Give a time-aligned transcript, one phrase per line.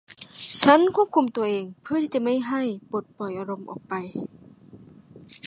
[0.61, 3.93] ฉันควบคุมตัวเองเพื่อที่จะไม่ให้ปลดปล่อยอารมณ์ออกไป